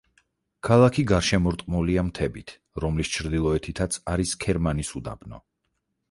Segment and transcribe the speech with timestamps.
[0.67, 2.53] ქალაქი გარშემორტყმულია მთებით,
[2.83, 5.39] რომლის ჩრდილოეთითაც არის ქერმანის უდაბნო.